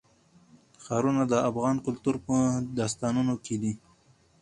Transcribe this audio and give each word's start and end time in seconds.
ښارونه 0.83 1.23
د 1.27 1.33
افغان 1.49 1.75
کلتور 1.85 2.15
په 2.27 2.35
داستانونو 2.79 3.33
کې 3.45 3.55
دي. 3.61 3.73